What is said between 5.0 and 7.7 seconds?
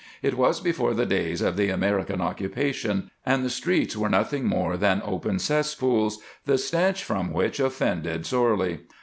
open cesspools, the stench from which